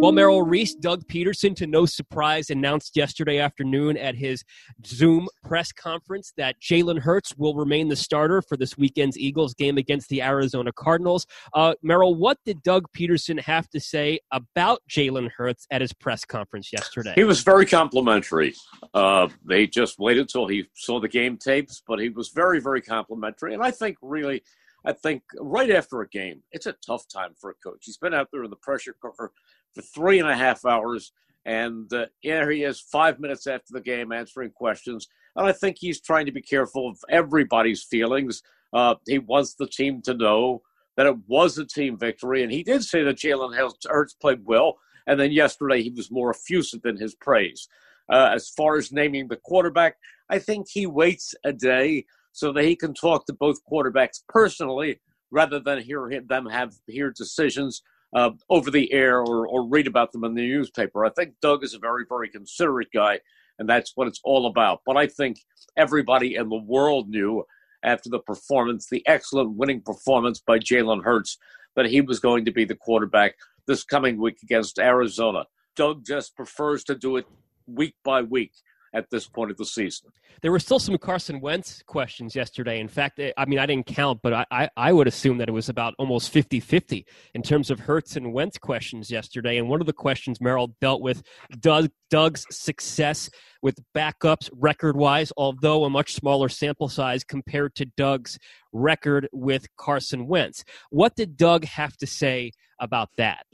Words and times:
Well, 0.00 0.12
Merrill 0.12 0.42
Reese, 0.42 0.76
Doug 0.76 1.08
Pederson, 1.08 1.56
to 1.56 1.66
no 1.66 1.84
surprise, 1.84 2.50
announced 2.50 2.96
yesterday 2.96 3.40
afternoon 3.40 3.96
at 3.96 4.14
his 4.14 4.44
Zoom 4.86 5.26
press 5.42 5.72
conference 5.72 6.32
that 6.36 6.54
Jalen 6.60 7.00
Hurts 7.00 7.34
will 7.36 7.56
remain 7.56 7.88
the 7.88 7.96
starter 7.96 8.40
for 8.40 8.56
this 8.56 8.78
weekend's 8.78 9.18
Eagles 9.18 9.54
game 9.54 9.76
against 9.76 10.08
the 10.08 10.22
Arizona 10.22 10.70
Cardinals. 10.72 11.26
Uh, 11.52 11.74
Merrill, 11.82 12.14
what 12.14 12.38
did 12.46 12.62
Doug 12.62 12.84
Pederson 12.96 13.40
have 13.40 13.68
to 13.70 13.80
say 13.80 14.20
about 14.30 14.82
Jalen 14.88 15.30
Hurts 15.36 15.66
at 15.72 15.80
his 15.80 15.92
press 15.92 16.24
conference 16.24 16.72
yesterday? 16.72 17.14
He 17.16 17.24
was 17.24 17.42
very 17.42 17.66
complimentary. 17.66 18.54
Uh, 18.94 19.26
they 19.44 19.66
just 19.66 19.98
waited 19.98 20.28
till 20.28 20.46
he 20.46 20.66
saw 20.76 21.00
the 21.00 21.08
game 21.08 21.36
tapes, 21.36 21.82
but 21.88 21.98
he 21.98 22.08
was 22.08 22.28
very, 22.28 22.60
very 22.60 22.80
complimentary. 22.80 23.52
And 23.52 23.64
I 23.64 23.72
think 23.72 23.96
really– 24.00 24.44
I 24.84 24.92
think 24.92 25.22
right 25.40 25.70
after 25.70 26.02
a 26.02 26.08
game, 26.08 26.42
it's 26.52 26.66
a 26.66 26.74
tough 26.86 27.04
time 27.12 27.34
for 27.38 27.50
a 27.50 27.54
coach. 27.54 27.80
He's 27.82 27.98
been 27.98 28.14
out 28.14 28.28
there 28.32 28.44
in 28.44 28.50
the 28.50 28.56
pressure 28.56 28.94
cooker 29.02 29.32
for 29.74 29.82
three 29.82 30.18
and 30.18 30.28
a 30.28 30.36
half 30.36 30.64
hours, 30.64 31.12
and 31.44 31.92
uh, 31.92 32.06
here 32.20 32.50
he 32.50 32.64
is 32.64 32.80
five 32.80 33.20
minutes 33.20 33.46
after 33.46 33.72
the 33.72 33.80
game 33.80 34.12
answering 34.12 34.50
questions. 34.50 35.08
And 35.36 35.46
I 35.46 35.52
think 35.52 35.76
he's 35.78 36.00
trying 36.00 36.26
to 36.26 36.32
be 36.32 36.42
careful 36.42 36.88
of 36.88 36.98
everybody's 37.08 37.82
feelings. 37.82 38.42
Uh, 38.72 38.96
he 39.06 39.18
wants 39.18 39.54
the 39.54 39.68
team 39.68 40.02
to 40.02 40.14
know 40.14 40.62
that 40.96 41.06
it 41.06 41.16
was 41.26 41.56
a 41.58 41.64
team 41.64 41.96
victory, 41.96 42.42
and 42.42 42.52
he 42.52 42.62
did 42.62 42.82
say 42.82 43.02
that 43.02 43.16
Jalen 43.16 43.56
Hurts 43.88 44.14
played 44.14 44.44
well. 44.44 44.78
And 45.06 45.18
then 45.18 45.32
yesterday, 45.32 45.82
he 45.82 45.90
was 45.90 46.10
more 46.10 46.30
effusive 46.30 46.84
in 46.84 46.98
his 46.98 47.14
praise. 47.14 47.66
Uh, 48.12 48.30
as 48.34 48.50
far 48.50 48.76
as 48.76 48.92
naming 48.92 49.28
the 49.28 49.36
quarterback, 49.36 49.96
I 50.28 50.38
think 50.38 50.66
he 50.68 50.86
waits 50.86 51.34
a 51.44 51.52
day 51.52 52.04
so 52.32 52.52
that 52.52 52.64
he 52.64 52.76
can 52.76 52.94
talk 52.94 53.26
to 53.26 53.32
both 53.32 53.64
quarterbacks 53.70 54.22
personally 54.28 55.00
rather 55.30 55.60
than 55.60 55.80
hear 55.80 56.10
them 56.26 56.46
have 56.46 56.74
hear 56.86 57.10
decisions 57.10 57.82
uh, 58.14 58.30
over 58.48 58.70
the 58.70 58.92
air 58.92 59.20
or, 59.20 59.46
or 59.46 59.68
read 59.68 59.86
about 59.86 60.12
them 60.12 60.24
in 60.24 60.34
the 60.34 60.42
newspaper. 60.42 61.04
I 61.04 61.10
think 61.10 61.34
Doug 61.42 61.64
is 61.64 61.74
a 61.74 61.78
very, 61.78 62.04
very 62.08 62.28
considerate 62.28 62.88
guy, 62.92 63.20
and 63.58 63.68
that's 63.68 63.92
what 63.94 64.08
it's 64.08 64.20
all 64.24 64.46
about. 64.46 64.80
But 64.86 64.96
I 64.96 65.06
think 65.06 65.40
everybody 65.76 66.36
in 66.36 66.48
the 66.48 66.56
world 66.56 67.08
knew 67.08 67.44
after 67.82 68.08
the 68.08 68.20
performance, 68.20 68.88
the 68.90 69.06
excellent 69.06 69.56
winning 69.56 69.82
performance 69.82 70.40
by 70.40 70.58
Jalen 70.58 71.04
Hurts, 71.04 71.38
that 71.76 71.86
he 71.86 72.00
was 72.00 72.18
going 72.18 72.44
to 72.44 72.52
be 72.52 72.64
the 72.64 72.74
quarterback 72.74 73.34
this 73.66 73.84
coming 73.84 74.20
week 74.20 74.38
against 74.42 74.78
Arizona. 74.78 75.44
Doug 75.76 76.04
just 76.04 76.34
prefers 76.34 76.82
to 76.84 76.94
do 76.94 77.16
it 77.16 77.26
week 77.66 77.94
by 78.04 78.22
week 78.22 78.52
at 78.94 79.10
this 79.10 79.26
point 79.26 79.50
of 79.50 79.56
the 79.56 79.64
season. 79.64 80.10
There 80.42 80.52
were 80.52 80.60
still 80.60 80.78
some 80.78 80.96
Carson 80.98 81.40
Wentz 81.40 81.82
questions 81.86 82.34
yesterday. 82.34 82.80
In 82.80 82.88
fact, 82.88 83.20
I 83.36 83.44
mean, 83.46 83.58
I 83.58 83.66
didn't 83.66 83.86
count, 83.86 84.20
but 84.22 84.32
I, 84.32 84.46
I, 84.50 84.68
I 84.76 84.92
would 84.92 85.08
assume 85.08 85.38
that 85.38 85.48
it 85.48 85.52
was 85.52 85.68
about 85.68 85.94
almost 85.98 86.30
50 86.30 86.60
50 86.60 87.06
in 87.34 87.42
terms 87.42 87.70
of 87.70 87.80
Hurts 87.80 88.16
and 88.16 88.32
Wentz 88.32 88.58
questions 88.58 89.10
yesterday. 89.10 89.58
And 89.58 89.68
one 89.68 89.80
of 89.80 89.86
the 89.86 89.92
questions 89.92 90.40
Merrill 90.40 90.74
dealt 90.80 91.02
with 91.02 91.22
Doug, 91.58 91.90
Doug's 92.10 92.46
success 92.50 93.30
with 93.62 93.78
backups 93.96 94.48
record 94.52 94.96
wise, 94.96 95.32
although 95.36 95.84
a 95.84 95.90
much 95.90 96.14
smaller 96.14 96.48
sample 96.48 96.88
size 96.88 97.24
compared 97.24 97.74
to 97.76 97.86
Doug's 97.96 98.38
record 98.72 99.28
with 99.32 99.66
Carson 99.76 100.26
Wentz. 100.26 100.64
What 100.90 101.16
did 101.16 101.36
Doug 101.36 101.64
have 101.64 101.96
to 101.98 102.06
say 102.06 102.52
about 102.80 103.08
that? 103.16 103.44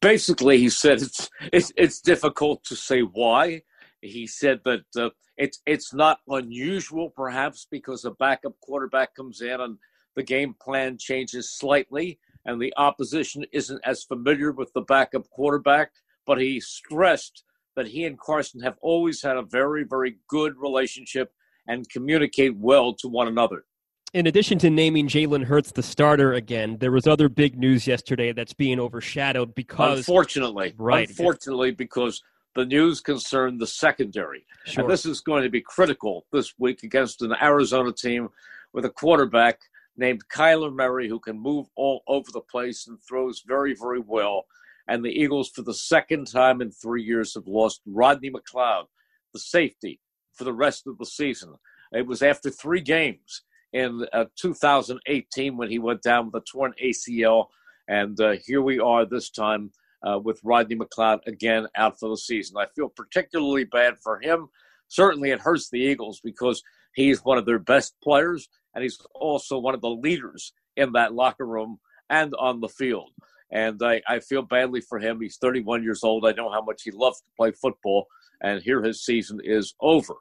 Basically, 0.00 0.58
he 0.58 0.68
said 0.68 1.00
it's, 1.00 1.30
it's, 1.52 1.72
it's 1.76 2.00
difficult 2.00 2.64
to 2.64 2.76
say 2.76 3.00
why 3.00 3.62
he 4.02 4.26
said 4.26 4.60
that 4.64 4.84
uh, 4.96 5.10
it's 5.38 5.60
it's 5.64 5.94
not 5.94 6.18
unusual, 6.28 7.10
perhaps, 7.10 7.66
because 7.70 8.04
a 8.04 8.10
backup 8.10 8.58
quarterback 8.60 9.14
comes 9.14 9.40
in 9.40 9.60
and 9.60 9.78
the 10.14 10.22
game 10.22 10.54
plan 10.60 10.98
changes 10.98 11.50
slightly, 11.50 12.18
and 12.44 12.60
the 12.60 12.74
opposition 12.76 13.46
isn't 13.52 13.80
as 13.84 14.02
familiar 14.02 14.52
with 14.52 14.72
the 14.74 14.82
backup 14.82 15.28
quarterback. 15.30 15.92
But 16.26 16.40
he 16.40 16.60
stressed 16.60 17.44
that 17.74 17.88
he 17.88 18.04
and 18.04 18.18
Carson 18.18 18.60
have 18.60 18.76
always 18.82 19.22
had 19.22 19.36
a 19.36 19.42
very, 19.42 19.84
very 19.84 20.18
good 20.28 20.54
relationship 20.58 21.32
and 21.66 21.88
communicate 21.88 22.56
well 22.56 22.92
to 22.94 23.08
one 23.08 23.28
another. 23.28 23.64
In 24.12 24.26
addition 24.26 24.58
to 24.58 24.68
naming 24.68 25.08
Jalen 25.08 25.44
Hurts 25.44 25.72
the 25.72 25.82
starter 25.82 26.34
again, 26.34 26.76
there 26.78 26.92
was 26.92 27.06
other 27.06 27.30
big 27.30 27.58
news 27.58 27.86
yesterday 27.86 28.32
that's 28.32 28.52
being 28.52 28.78
overshadowed 28.78 29.54
because 29.54 30.00
unfortunately, 30.00 30.74
right, 30.76 31.08
unfortunately, 31.08 31.70
because 31.70 32.22
the 32.54 32.66
news 32.66 33.00
concerned 33.00 33.60
the 33.60 33.66
secondary. 33.66 34.46
Sure. 34.64 34.82
And 34.82 34.92
this 34.92 35.06
is 35.06 35.20
going 35.20 35.42
to 35.42 35.50
be 35.50 35.60
critical 35.60 36.26
this 36.32 36.54
week 36.58 36.82
against 36.82 37.22
an 37.22 37.34
Arizona 37.40 37.92
team 37.92 38.28
with 38.72 38.84
a 38.84 38.90
quarterback 38.90 39.58
named 39.96 40.22
Kyler 40.28 40.74
Murray 40.74 41.08
who 41.08 41.18
can 41.18 41.38
move 41.38 41.66
all 41.76 42.02
over 42.06 42.30
the 42.32 42.40
place 42.40 42.86
and 42.86 42.98
throws 43.02 43.42
very, 43.46 43.74
very 43.74 44.00
well. 44.00 44.44
And 44.88 45.04
the 45.04 45.10
Eagles, 45.10 45.50
for 45.50 45.62
the 45.62 45.74
second 45.74 46.26
time 46.26 46.60
in 46.60 46.70
three 46.70 47.02
years, 47.02 47.34
have 47.34 47.46
lost 47.46 47.82
Rodney 47.86 48.30
McLeod, 48.30 48.84
the 49.32 49.38
safety, 49.38 50.00
for 50.34 50.44
the 50.44 50.52
rest 50.52 50.86
of 50.86 50.98
the 50.98 51.06
season. 51.06 51.54
It 51.92 52.06
was 52.06 52.22
after 52.22 52.50
three 52.50 52.80
games 52.80 53.42
in 53.72 54.06
uh, 54.12 54.24
2018 54.36 55.56
when 55.56 55.70
he 55.70 55.78
went 55.78 56.02
down 56.02 56.26
with 56.26 56.42
a 56.42 56.44
torn 56.44 56.72
ACL. 56.82 57.46
And 57.88 58.20
uh, 58.20 58.36
here 58.44 58.62
we 58.62 58.78
are 58.78 59.04
this 59.04 59.30
time 59.30 59.70
uh, 60.06 60.18
with 60.18 60.40
Rodney 60.42 60.76
McLeod 60.76 61.20
again 61.26 61.66
out 61.76 61.98
for 61.98 62.08
the 62.08 62.16
season. 62.16 62.56
I 62.58 62.66
feel 62.74 62.88
particularly 62.88 63.64
bad 63.64 63.98
for 64.02 64.20
him. 64.20 64.48
Certainly, 64.88 65.30
it 65.30 65.40
hurts 65.40 65.70
the 65.70 65.80
Eagles 65.80 66.20
because 66.22 66.62
he's 66.94 67.24
one 67.24 67.38
of 67.38 67.46
their 67.46 67.58
best 67.58 67.94
players, 68.02 68.48
and 68.74 68.82
he's 68.82 68.98
also 69.14 69.58
one 69.58 69.74
of 69.74 69.80
the 69.80 69.90
leaders 69.90 70.52
in 70.76 70.92
that 70.92 71.14
locker 71.14 71.46
room 71.46 71.78
and 72.10 72.34
on 72.38 72.60
the 72.60 72.68
field. 72.68 73.10
And 73.50 73.80
I, 73.82 74.00
I 74.08 74.20
feel 74.20 74.42
badly 74.42 74.80
for 74.80 74.98
him. 74.98 75.20
He's 75.20 75.36
31 75.36 75.82
years 75.82 76.02
old. 76.02 76.26
I 76.26 76.32
know 76.32 76.50
how 76.50 76.62
much 76.62 76.82
he 76.82 76.90
loves 76.90 77.18
to 77.20 77.26
play 77.36 77.52
football, 77.52 78.06
and 78.42 78.62
here 78.62 78.82
his 78.82 79.04
season 79.04 79.40
is 79.42 79.74
over. 79.80 80.14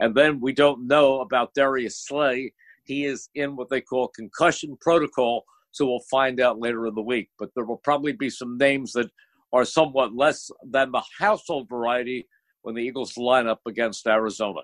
And 0.00 0.14
then 0.14 0.40
we 0.40 0.52
don't 0.52 0.86
know 0.86 1.20
about 1.20 1.54
Darius 1.54 1.98
Slay. 1.98 2.52
He 2.84 3.04
is 3.04 3.28
in 3.34 3.56
what 3.56 3.68
they 3.68 3.80
call 3.80 4.08
concussion 4.08 4.76
protocol, 4.80 5.44
so 5.70 5.86
we'll 5.86 6.00
find 6.10 6.40
out 6.40 6.60
later 6.60 6.86
in 6.86 6.94
the 6.94 7.02
week. 7.02 7.28
But 7.38 7.50
there 7.54 7.64
will 7.64 7.78
probably 7.78 8.12
be 8.12 8.30
some 8.30 8.56
names 8.56 8.92
that 8.92 9.10
are 9.52 9.64
somewhat 9.64 10.14
less 10.14 10.50
than 10.62 10.92
the 10.92 11.02
household 11.18 11.68
variety 11.68 12.26
when 12.62 12.74
the 12.74 12.82
Eagles 12.82 13.16
line 13.16 13.46
up 13.46 13.60
against 13.66 14.06
Arizona. 14.06 14.60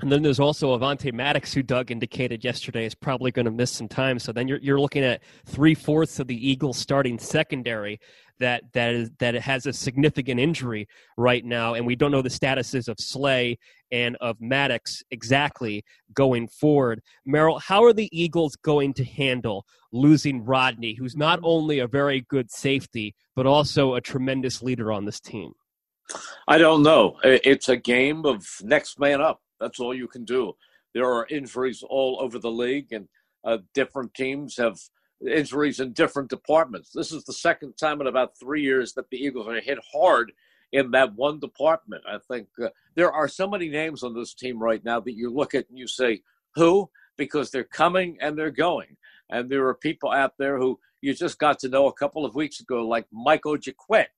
And 0.00 0.10
then 0.10 0.22
there's 0.22 0.40
also 0.40 0.76
Avonte 0.76 1.12
Maddox, 1.12 1.52
who 1.52 1.62
Doug 1.62 1.90
indicated 1.90 2.42
yesterday 2.42 2.84
is 2.84 2.94
probably 2.94 3.30
going 3.30 3.44
to 3.44 3.52
miss 3.52 3.70
some 3.70 3.86
time. 3.86 4.18
So 4.18 4.32
then 4.32 4.48
you're 4.48 4.58
you're 4.58 4.80
looking 4.80 5.04
at 5.04 5.22
three 5.46 5.74
fourths 5.74 6.18
of 6.18 6.26
the 6.26 6.48
Eagles 6.48 6.78
starting 6.78 7.18
secondary 7.18 8.00
that 8.40 8.64
that 8.72 8.94
is 8.94 9.10
that 9.18 9.34
it 9.34 9.42
has 9.42 9.66
a 9.66 9.72
significant 9.72 10.40
injury 10.40 10.86
right 11.16 11.44
now, 11.44 11.74
and 11.74 11.86
we 11.86 11.96
don't 11.96 12.10
know 12.10 12.22
the 12.22 12.28
statuses 12.28 12.88
of 12.88 12.96
Slay 12.98 13.58
and 13.92 14.16
of 14.20 14.40
Maddox 14.40 15.02
exactly 15.10 15.84
going 16.14 16.48
forward. 16.48 17.00
Merrill, 17.24 17.58
how 17.58 17.84
are 17.84 17.92
the 17.92 18.08
Eagles 18.12 18.56
going 18.56 18.92
to 18.94 19.04
handle 19.04 19.64
losing 19.92 20.44
Rodney, 20.44 20.94
who's 20.94 21.16
not 21.16 21.38
only 21.42 21.78
a 21.78 21.86
very 21.86 22.22
good 22.28 22.50
safety 22.50 23.14
but 23.36 23.46
also 23.46 23.94
a 23.94 24.00
tremendous 24.00 24.62
leader 24.62 24.92
on 24.92 25.04
this 25.04 25.20
team? 25.20 25.52
I 26.46 26.58
don't 26.58 26.82
know. 26.82 27.16
It's 27.24 27.68
a 27.68 27.76
game 27.76 28.26
of 28.26 28.46
next 28.62 28.98
man 28.98 29.20
up. 29.20 29.40
That's 29.60 29.80
all 29.80 29.94
you 29.94 30.08
can 30.08 30.24
do. 30.24 30.52
there 30.92 31.10
are 31.10 31.26
injuries 31.28 31.82
all 31.88 32.18
over 32.20 32.38
the 32.38 32.50
league, 32.50 32.92
and 32.92 33.08
uh, 33.44 33.58
different 33.74 34.14
teams 34.14 34.56
have 34.56 34.78
injuries 35.24 35.80
in 35.80 35.92
different 35.92 36.30
departments. 36.30 36.90
This 36.92 37.12
is 37.12 37.24
the 37.24 37.32
second 37.32 37.76
time 37.76 38.00
in 38.00 38.06
about 38.06 38.38
three 38.38 38.62
years 38.62 38.92
that 38.94 39.10
the 39.10 39.16
Eagles 39.16 39.48
are 39.48 39.60
hit 39.60 39.78
hard 39.92 40.32
in 40.72 40.90
that 40.90 41.14
one 41.14 41.38
department. 41.38 42.02
I 42.08 42.18
think 42.18 42.48
uh, 42.62 42.68
there 42.94 43.12
are 43.12 43.28
so 43.28 43.48
many 43.48 43.68
names 43.68 44.02
on 44.02 44.14
this 44.14 44.34
team 44.34 44.58
right 44.58 44.84
now 44.84 45.00
that 45.00 45.14
you 45.14 45.30
look 45.30 45.54
at 45.54 45.68
and 45.68 45.78
you 45.78 45.86
say, 45.86 46.22
who? 46.54 46.90
Because 47.16 47.50
they're 47.50 47.64
coming 47.64 48.18
and 48.20 48.36
they're 48.36 48.50
going. 48.50 48.96
And 49.30 49.48
there 49.48 49.66
are 49.68 49.74
people 49.74 50.10
out 50.10 50.34
there 50.38 50.58
who 50.58 50.78
you 51.00 51.14
just 51.14 51.38
got 51.38 51.58
to 51.60 51.68
know 51.68 51.86
a 51.86 51.92
couple 51.92 52.24
of 52.24 52.34
weeks 52.34 52.60
ago, 52.60 52.86
like 52.86 53.06
Michael 53.12 53.56
Jacquet, 53.56 54.08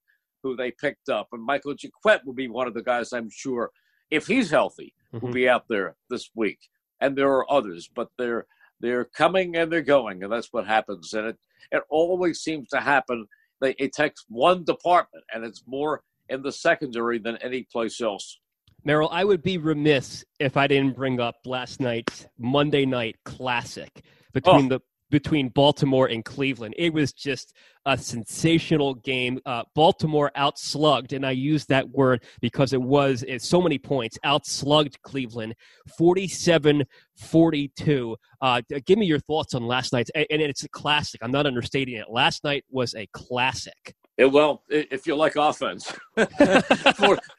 who 0.42 0.56
they 0.56 0.70
picked 0.70 1.08
up. 1.08 1.28
And 1.32 1.42
Michael 1.42 1.74
Jacquet 1.74 2.24
will 2.24 2.32
be 2.32 2.48
one 2.48 2.66
of 2.66 2.74
the 2.74 2.82
guys, 2.82 3.12
I'm 3.12 3.30
sure, 3.30 3.70
if 4.10 4.26
he's 4.26 4.50
healthy, 4.50 4.94
mm-hmm. 5.12 5.26
will 5.26 5.32
be 5.32 5.48
out 5.48 5.66
there 5.68 5.96
this 6.08 6.30
week. 6.34 6.68
And 7.00 7.16
there 7.16 7.30
are 7.30 7.50
others, 7.50 7.90
but 7.94 8.10
they're 8.16 8.46
they're 8.80 9.04
coming 9.04 9.56
and 9.56 9.70
they're 9.70 9.82
going, 9.82 10.22
and 10.22 10.32
that's 10.32 10.52
what 10.52 10.66
happens. 10.66 11.12
And 11.12 11.28
it 11.28 11.36
it 11.72 11.82
always 11.88 12.40
seems 12.40 12.68
to 12.68 12.80
happen. 12.80 13.26
They, 13.60 13.74
it 13.78 13.92
takes 13.92 14.24
one 14.28 14.64
department, 14.64 15.24
and 15.32 15.44
it's 15.44 15.62
more 15.66 16.02
in 16.28 16.42
the 16.42 16.52
secondary 16.52 17.18
than 17.18 17.36
any 17.38 17.66
place 17.72 18.00
else. 18.00 18.38
Merrill, 18.84 19.08
I 19.10 19.24
would 19.24 19.42
be 19.42 19.58
remiss 19.58 20.24
if 20.38 20.56
I 20.56 20.66
didn't 20.66 20.94
bring 20.94 21.18
up 21.18 21.36
last 21.44 21.80
night's 21.80 22.26
Monday 22.38 22.86
night 22.86 23.16
classic 23.24 24.04
between 24.32 24.66
oh. 24.66 24.76
the 24.76 24.80
between 25.10 25.48
Baltimore 25.48 26.06
and 26.06 26.24
Cleveland. 26.24 26.74
It 26.76 26.92
was 26.92 27.12
just 27.12 27.54
a 27.84 27.96
sensational 27.96 28.94
game. 28.94 29.38
Uh, 29.46 29.62
Baltimore 29.74 30.30
outslugged, 30.36 31.12
and 31.12 31.24
I 31.24 31.30
use 31.30 31.66
that 31.66 31.88
word 31.90 32.24
because 32.40 32.72
it 32.72 32.82
was 32.82 33.24
it's 33.26 33.48
so 33.48 33.60
many 33.60 33.78
points, 33.78 34.18
outslugged 34.24 35.00
Cleveland 35.02 35.54
47 35.96 36.84
42. 37.16 38.16
Uh, 38.40 38.62
give 38.84 38.98
me 38.98 39.06
your 39.06 39.20
thoughts 39.20 39.54
on 39.54 39.66
last 39.66 39.92
night's, 39.92 40.10
and 40.14 40.42
it's 40.42 40.64
a 40.64 40.68
classic. 40.68 41.20
I'm 41.22 41.32
not 41.32 41.46
understating 41.46 41.94
it. 41.94 42.06
Last 42.10 42.44
night 42.44 42.64
was 42.70 42.94
a 42.94 43.06
classic. 43.12 43.94
It, 44.18 44.32
well, 44.32 44.62
if 44.68 45.06
you 45.06 45.14
like 45.14 45.36
offense, 45.36 45.92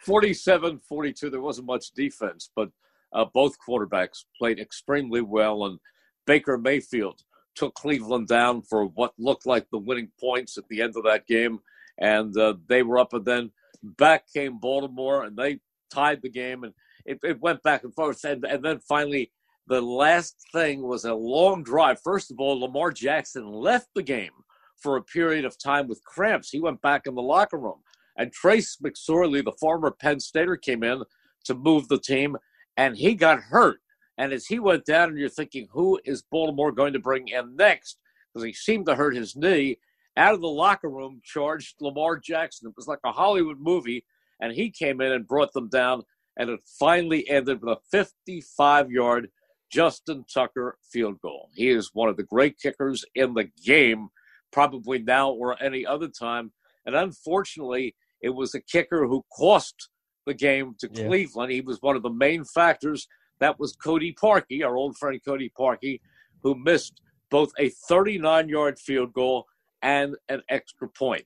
47 0.05 0.79
42, 0.87 1.29
there 1.29 1.41
wasn't 1.41 1.65
much 1.65 1.91
defense, 1.91 2.51
but 2.55 2.69
uh, 3.13 3.25
both 3.33 3.55
quarterbacks 3.67 4.25
played 4.37 4.59
extremely 4.59 5.21
well, 5.21 5.65
and 5.65 5.79
Baker 6.27 6.57
Mayfield 6.57 7.23
took 7.57 7.73
Cleveland 7.73 8.27
down 8.27 8.61
for 8.61 8.85
what 8.85 9.13
looked 9.17 9.45
like 9.45 9.69
the 9.69 9.77
winning 9.77 10.09
points 10.19 10.57
at 10.57 10.67
the 10.69 10.81
end 10.81 10.93
of 10.95 11.03
that 11.03 11.27
game, 11.27 11.59
and 11.97 12.37
uh, 12.37 12.53
they 12.67 12.83
were 12.83 12.99
up. 12.99 13.13
And 13.13 13.25
then 13.25 13.51
back 13.83 14.25
came 14.31 14.59
Baltimore, 14.59 15.23
and 15.23 15.35
they 15.35 15.59
tied 15.91 16.21
the 16.21 16.29
game, 16.29 16.63
and 16.63 16.73
it, 17.05 17.19
it 17.23 17.41
went 17.41 17.63
back 17.63 17.83
and 17.83 17.93
forth. 17.93 18.23
And, 18.23 18.45
and 18.45 18.63
then 18.63 18.79
finally, 18.79 19.31
the 19.67 19.81
last 19.81 20.35
thing 20.53 20.83
was 20.83 21.05
a 21.05 21.13
long 21.13 21.63
drive. 21.63 21.99
First 22.01 22.31
of 22.31 22.39
all, 22.39 22.59
Lamar 22.59 22.91
Jackson 22.91 23.45
left 23.45 23.87
the 23.95 24.03
game 24.03 24.31
for 24.77 24.95
a 24.95 25.03
period 25.03 25.43
of 25.43 25.57
time 25.57 25.87
with 25.87 26.03
cramps. 26.03 26.49
He 26.49 26.59
went 26.59 26.81
back 26.81 27.07
in 27.07 27.15
the 27.15 27.21
locker 27.21 27.57
room. 27.57 27.79
And 28.17 28.31
Trace 28.31 28.77
McSorley, 28.83 29.43
the 29.43 29.51
former 29.59 29.91
Penn 29.91 30.19
Stater, 30.19 30.55
came 30.55 30.83
in 30.83 31.03
to 31.45 31.53
move 31.53 31.87
the 31.87 31.99
team, 31.99 32.37
and 32.75 32.95
he 32.97 33.15
got 33.15 33.39
hurt. 33.39 33.79
And 34.17 34.33
as 34.33 34.47
he 34.47 34.59
went 34.59 34.85
down, 34.85 35.09
and 35.09 35.17
you're 35.17 35.29
thinking, 35.29 35.67
who 35.71 35.99
is 36.05 36.23
Baltimore 36.31 36.71
going 36.71 36.93
to 36.93 36.99
bring 36.99 37.27
in 37.27 37.55
next? 37.55 37.97
Because 38.33 38.45
he 38.45 38.53
seemed 38.53 38.87
to 38.87 38.95
hurt 38.95 39.15
his 39.15 39.35
knee. 39.35 39.77
Out 40.15 40.33
of 40.33 40.41
the 40.41 40.47
locker 40.47 40.89
room 40.89 41.21
charged 41.23 41.75
Lamar 41.79 42.17
Jackson. 42.17 42.67
It 42.67 42.73
was 42.75 42.87
like 42.87 42.99
a 43.05 43.11
Hollywood 43.11 43.59
movie, 43.59 44.03
and 44.41 44.51
he 44.51 44.71
came 44.71 45.01
in 45.01 45.11
and 45.11 45.27
brought 45.27 45.53
them 45.53 45.69
down. 45.69 46.01
And 46.37 46.49
it 46.49 46.59
finally 46.79 47.27
ended 47.29 47.61
with 47.61 47.77
a 47.77 47.81
55 47.91 48.91
yard 48.91 49.29
Justin 49.71 50.25
Tucker 50.31 50.77
field 50.91 51.19
goal. 51.21 51.49
He 51.53 51.69
is 51.69 51.91
one 51.93 52.09
of 52.09 52.17
the 52.17 52.23
great 52.23 52.57
kickers 52.59 53.05
in 53.15 53.33
the 53.33 53.49
game, 53.63 54.09
probably 54.51 54.99
now 54.99 55.31
or 55.31 55.61
any 55.61 55.85
other 55.85 56.07
time. 56.07 56.51
And 56.85 56.95
unfortunately, 56.95 57.95
it 58.21 58.29
was 58.29 58.55
a 58.55 58.61
kicker 58.61 59.05
who 59.05 59.23
cost 59.35 59.89
the 60.25 60.33
game 60.33 60.75
to 60.79 60.89
yeah. 60.91 61.07
Cleveland. 61.07 61.51
He 61.51 61.61
was 61.61 61.81
one 61.81 61.95
of 61.95 62.03
the 62.03 62.09
main 62.09 62.43
factors 62.43 63.07
that 63.39 63.59
was 63.59 63.73
Cody 63.75 64.13
Parkey, 64.13 64.63
our 64.63 64.75
old 64.77 64.97
friend 64.97 65.19
Cody 65.23 65.51
Parkey, 65.57 65.99
who 66.43 66.55
missed 66.55 67.01
both 67.29 67.51
a 67.59 67.69
39 67.69 68.49
yard 68.49 68.79
field 68.79 69.13
goal 69.13 69.45
and 69.81 70.15
an 70.29 70.41
extra 70.49 70.87
point. 70.87 71.25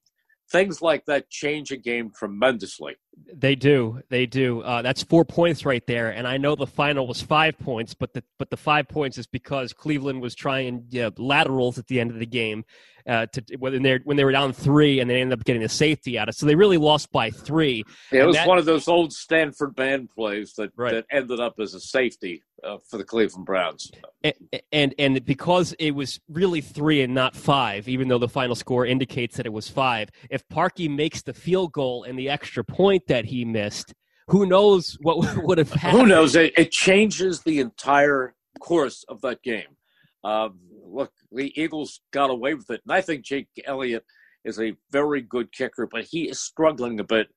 Things 0.52 0.81
like 0.81 1.06
that 1.06 1.30
change 1.30 1.72
a 1.72 1.78
game 1.78 2.12
tremendously. 2.13 2.96
They 3.34 3.56
do. 3.56 4.02
They 4.10 4.25
do. 4.25 4.62
Uh, 4.62 4.81
that's 4.81 5.02
four 5.02 5.24
points 5.24 5.66
right 5.66 5.86
there. 5.88 6.10
And 6.10 6.28
I 6.28 6.36
know 6.36 6.56
the 6.56 6.68
final 6.68 7.08
was 7.08 7.22
five 7.22 7.58
points, 7.58 7.94
but 7.94 8.13
the 8.13 8.22
but 8.38 8.50
the 8.50 8.58
five 8.58 8.90
points 8.90 9.18
is 9.18 9.28
because 9.28 9.72
Cleveland 9.72 10.22
was 10.22 10.36
trying 10.36 10.88
laterals 11.18 11.78
at 11.78 11.88
the 11.88 12.02
end 12.02 12.12
of 12.12 12.19
the 12.19 12.25
game, 12.25 12.66
uh, 13.12 13.25
to 13.25 13.44
when 13.58 13.84
they 13.84 14.00
when 14.06 14.16
they 14.16 14.24
were 14.24 14.31
down 14.31 14.54
three 14.54 15.02
and 15.02 15.10
they 15.10 15.19
ended 15.19 15.38
up 15.38 15.44
getting 15.44 15.63
a 15.63 15.69
safety 15.69 16.18
out 16.18 16.30
of. 16.30 16.34
it. 16.34 16.38
So 16.38 16.46
they 16.46 16.56
really 16.56 16.78
lost 16.78 17.12
by 17.12 17.30
three. 17.30 17.84
Yeah, 18.10 18.24
it 18.24 18.25
was 18.25 18.38
that, 18.38 18.48
one 18.48 18.58
of 18.58 18.63
those 18.63 18.88
old 18.88 19.12
Stanford 19.12 19.75
band 19.75 20.10
plays 20.12 20.54
that 20.54 20.72
right. 20.78 20.94
that 20.94 21.06
ended 21.12 21.42
up 21.42 21.56
as 21.60 21.74
a 21.74 21.81
safety 21.81 22.42
uh, 22.63 22.78
for 22.90 22.98
the 22.98 23.04
Cleveland 23.04 23.46
Browns. 23.46 23.92
And, 24.24 24.34
and 24.72 24.96
and 24.98 25.25
because 25.25 25.74
it 25.74 25.92
was 25.92 26.22
really 26.30 26.62
three 26.62 27.02
and 27.02 27.13
not 27.13 27.36
five, 27.36 27.90
even 27.90 28.08
though 28.08 28.18
the 28.18 28.30
final 28.30 28.56
score 28.56 28.86
indicates 28.86 29.36
that 29.36 29.46
it 29.46 29.54
was 29.54 29.68
five. 29.68 30.10
If 30.30 30.48
Parkey 30.48 30.90
makes 30.90 31.22
the 31.22 31.34
field 31.34 31.74
goal 31.74 32.06
and 32.06 32.18
the 32.18 32.30
extra 32.30 32.63
point 32.63 33.08
that 33.08 33.25
he 33.25 33.44
missed, 33.44 33.94
who 34.28 34.46
knows 34.46 34.98
what 35.02 35.18
would 35.44 35.58
have 35.58 35.74
happened? 35.74 36.02
Who 36.04 36.08
knows? 36.08 36.38
It, 36.38 36.54
it 36.58 36.72
changes 36.72 37.42
the 37.42 37.60
entire 37.60 38.36
course 38.62 39.04
of 39.10 39.19
that 39.22 39.44
game. 39.44 39.75
Um, 40.24 40.60
look, 40.91 41.11
the 41.31 41.51
Eagles 41.59 42.01
got 42.11 42.29
away 42.29 42.53
with 42.53 42.69
it. 42.69 42.81
And 42.85 42.93
I 42.93 43.01
think 43.01 43.23
Jake 43.23 43.47
Elliott 43.65 44.05
is 44.43 44.59
a 44.59 44.75
very 44.91 45.21
good 45.21 45.51
kicker, 45.51 45.88
but 45.91 46.05
he 46.05 46.29
is 46.29 46.39
struggling 46.39 46.99
a 46.99 47.03
bit 47.03 47.27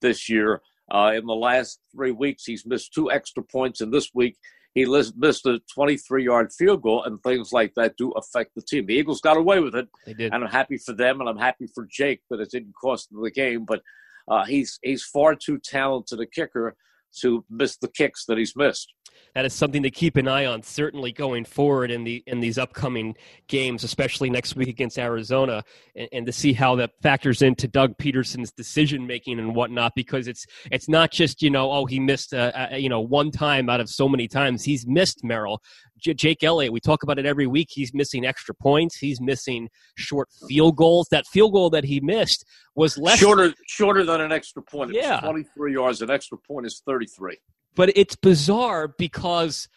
this 0.00 0.28
year. 0.28 0.62
Uh, 0.92 1.12
in 1.14 1.26
the 1.26 1.34
last 1.34 1.80
three 1.94 2.10
weeks, 2.10 2.44
he's 2.44 2.66
missed 2.66 2.92
two 2.92 3.10
extra 3.10 3.42
points, 3.42 3.80
and 3.80 3.92
this 3.92 4.10
week 4.12 4.36
he 4.74 4.84
missed 4.84 5.46
a 5.46 5.60
23 5.72 6.24
yard 6.24 6.52
field 6.52 6.82
goal, 6.82 7.04
and 7.04 7.22
things 7.22 7.52
like 7.52 7.72
that 7.74 7.96
do 7.96 8.10
affect 8.12 8.54
the 8.54 8.62
team. 8.62 8.86
The 8.86 8.94
Eagles 8.94 9.20
got 9.20 9.36
away 9.36 9.60
with 9.60 9.74
it, 9.74 9.88
they 10.04 10.14
did. 10.14 10.32
and 10.32 10.42
I'm 10.42 10.50
happy 10.50 10.78
for 10.78 10.92
them, 10.92 11.20
and 11.20 11.28
I'm 11.28 11.38
happy 11.38 11.68
for 11.72 11.86
Jake 11.90 12.22
that 12.30 12.40
it 12.40 12.50
didn't 12.50 12.74
cost 12.80 13.10
them 13.10 13.22
the 13.22 13.30
game. 13.30 13.64
But 13.64 13.82
uh, 14.26 14.44
he's 14.44 14.78
he's 14.82 15.04
far 15.04 15.34
too 15.34 15.58
talented 15.58 16.20
a 16.20 16.26
kicker 16.26 16.76
to 17.20 17.44
miss 17.50 17.76
the 17.76 17.88
kicks 17.88 18.24
that 18.26 18.38
he's 18.38 18.54
missed. 18.56 18.92
That 19.34 19.44
is 19.44 19.54
something 19.54 19.82
to 19.82 19.90
keep 19.90 20.16
an 20.16 20.26
eye 20.26 20.46
on 20.46 20.62
certainly 20.62 21.12
going 21.12 21.44
forward 21.44 21.90
in 21.90 22.04
the 22.04 22.22
in 22.26 22.40
these 22.40 22.58
upcoming 22.58 23.16
games 23.48 23.84
especially 23.84 24.30
next 24.30 24.56
week 24.56 24.68
against 24.68 24.98
arizona 24.98 25.62
and, 25.94 26.08
and 26.12 26.26
to 26.26 26.32
see 26.32 26.52
how 26.52 26.74
that 26.76 26.90
factors 27.02 27.42
into 27.42 27.68
doug 27.68 27.96
Pederson's 27.98 28.50
decision 28.50 29.06
making 29.06 29.38
and 29.38 29.54
whatnot 29.54 29.92
because 29.94 30.26
it's 30.26 30.46
it's 30.70 30.88
not 30.88 31.12
just 31.12 31.42
you 31.42 31.50
know 31.50 31.70
oh 31.70 31.86
he 31.86 32.00
missed 32.00 32.32
a, 32.32 32.74
a, 32.74 32.78
you 32.78 32.88
know 32.88 33.00
one 33.00 33.30
time 33.30 33.68
out 33.68 33.80
of 33.80 33.88
so 33.88 34.08
many 34.08 34.28
times. 34.28 34.64
He's 34.64 34.86
missed 34.86 35.22
merrill 35.24 35.62
J- 36.00 36.14
jake 36.14 36.42
elliott 36.42 36.72
we 36.72 36.80
talk 36.80 37.02
about 37.02 37.18
it 37.18 37.26
every 37.26 37.46
week. 37.46 37.68
He's 37.70 37.92
missing 37.94 38.24
extra 38.24 38.54
points. 38.54 38.96
He's 38.96 39.20
missing 39.20 39.68
short 39.96 40.28
field 40.48 40.76
goals. 40.76 41.08
That 41.10 41.26
field 41.26 41.52
goal 41.52 41.70
that 41.70 41.84
he 41.84 42.00
missed 42.00 42.44
was 42.74 42.98
less 42.98 43.18
shorter 43.18 43.52
shorter 43.66 44.04
than 44.04 44.20
an 44.20 44.32
extra 44.32 44.62
point. 44.62 44.90
It's 44.90 45.04
yeah. 45.04 45.20
23 45.20 45.72
yards. 45.72 46.02
An 46.02 46.10
extra 46.10 46.38
point 46.38 46.66
is 46.66 46.82
33 46.86 47.38
but 47.74 47.92
it's 47.96 48.16
bizarre 48.16 48.88
because 48.88 49.68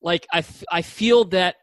like 0.00 0.26
I, 0.32 0.38
f- 0.38 0.64
I 0.70 0.82
feel 0.82 1.24
that 1.26 1.56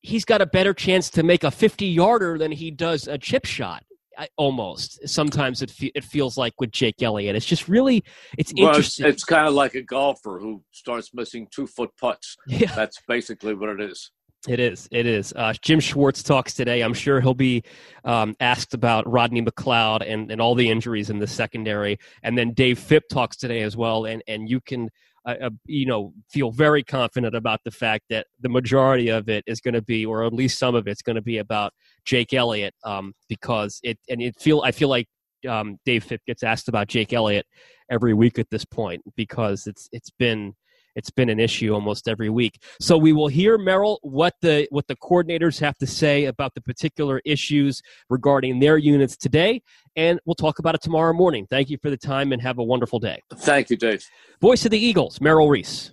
he's 0.00 0.24
got 0.24 0.40
a 0.40 0.46
better 0.46 0.74
chance 0.74 1.10
to 1.10 1.22
make 1.22 1.44
a 1.44 1.50
50 1.50 1.86
yarder 1.86 2.38
than 2.38 2.52
he 2.52 2.70
does 2.70 3.06
a 3.06 3.18
chip 3.18 3.44
shot 3.44 3.84
I, 4.18 4.28
almost 4.36 5.08
sometimes 5.08 5.62
it, 5.62 5.70
fe- 5.70 5.92
it 5.94 6.04
feels 6.04 6.36
like 6.36 6.54
with 6.60 6.70
jake 6.70 7.02
elliott 7.02 7.36
it's 7.36 7.46
just 7.46 7.68
really 7.68 8.04
it's 8.38 8.52
well, 8.56 8.68
interesting 8.68 9.06
it's, 9.06 9.14
it's 9.16 9.24
kind 9.24 9.46
of 9.46 9.54
like 9.54 9.74
a 9.74 9.82
golfer 9.82 10.38
who 10.38 10.62
starts 10.72 11.12
missing 11.14 11.48
two 11.50 11.66
foot 11.66 11.90
putts 12.00 12.36
yeah 12.46 12.74
that's 12.74 12.98
basically 13.06 13.54
what 13.54 13.68
it 13.68 13.80
is 13.80 14.10
it 14.48 14.58
is. 14.58 14.88
It 14.90 15.06
is. 15.06 15.32
Uh, 15.36 15.52
Jim 15.62 15.78
Schwartz 15.78 16.20
talks 16.20 16.52
today. 16.52 16.80
I'm 16.80 16.94
sure 16.94 17.20
he'll 17.20 17.32
be 17.32 17.62
um, 18.04 18.34
asked 18.40 18.74
about 18.74 19.08
Rodney 19.08 19.40
McLeod 19.40 20.02
and, 20.04 20.32
and 20.32 20.40
all 20.40 20.56
the 20.56 20.68
injuries 20.68 21.10
in 21.10 21.20
the 21.20 21.28
secondary. 21.28 21.96
And 22.24 22.36
then 22.36 22.52
Dave 22.52 22.80
Fipp 22.80 23.04
talks 23.08 23.36
today 23.36 23.62
as 23.62 23.76
well. 23.76 24.04
And, 24.04 24.20
and 24.26 24.50
you 24.50 24.60
can 24.60 24.88
uh, 25.24 25.50
you 25.66 25.86
know, 25.86 26.12
feel 26.28 26.50
very 26.50 26.82
confident 26.82 27.34
about 27.34 27.60
the 27.64 27.70
fact 27.70 28.04
that 28.10 28.26
the 28.40 28.48
majority 28.48 29.08
of 29.08 29.28
it 29.28 29.44
is 29.46 29.60
going 29.60 29.74
to 29.74 29.82
be, 29.82 30.04
or 30.04 30.24
at 30.24 30.32
least 30.32 30.58
some 30.58 30.74
of 30.74 30.88
it's 30.88 31.02
going 31.02 31.16
to 31.16 31.22
be 31.22 31.38
about 31.38 31.72
Jake 32.04 32.32
Elliott, 32.32 32.74
um, 32.84 33.14
because 33.28 33.80
it 33.82 33.98
and 34.08 34.20
it 34.20 34.34
feel 34.38 34.62
I 34.62 34.72
feel 34.72 34.88
like 34.88 35.06
um, 35.48 35.78
Dave 35.84 36.04
Fipp 36.04 36.20
gets 36.26 36.42
asked 36.42 36.68
about 36.68 36.88
Jake 36.88 37.12
Elliott 37.12 37.46
every 37.90 38.14
week 38.14 38.38
at 38.38 38.48
this 38.50 38.64
point 38.64 39.02
because 39.16 39.66
it's 39.66 39.88
it's 39.92 40.10
been 40.10 40.54
it's 40.94 41.10
been 41.10 41.28
an 41.28 41.40
issue 41.40 41.72
almost 41.72 42.08
every 42.08 42.28
week. 42.28 42.62
So 42.80 42.98
we 42.98 43.12
will 43.12 43.28
hear 43.28 43.58
Merrill 43.58 43.98
what 44.02 44.34
the 44.42 44.66
what 44.70 44.86
the 44.86 44.96
coordinators 44.96 45.60
have 45.60 45.76
to 45.78 45.86
say 45.86 46.26
about 46.26 46.54
the 46.54 46.60
particular 46.60 47.20
issues 47.24 47.82
regarding 48.10 48.60
their 48.60 48.76
units 48.76 49.16
today, 49.16 49.62
and 49.96 50.20
we'll 50.24 50.34
talk 50.34 50.58
about 50.58 50.74
it 50.74 50.82
tomorrow 50.82 51.12
morning. 51.12 51.46
Thank 51.48 51.70
you 51.70 51.78
for 51.80 51.90
the 51.90 51.96
time 51.96 52.32
and 52.32 52.42
have 52.42 52.58
a 52.58 52.64
wonderful 52.64 52.98
day. 52.98 53.20
Thank 53.34 53.70
you, 53.70 53.76
Dave. 53.76 54.04
Voice 54.40 54.64
of 54.64 54.70
the 54.70 54.78
Eagles, 54.78 55.20
Merrill 55.20 55.48
Reese. 55.48 55.92